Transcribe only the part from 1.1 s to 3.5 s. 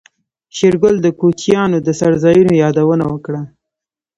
کوچيانو د څړځايونو يادونه وکړه.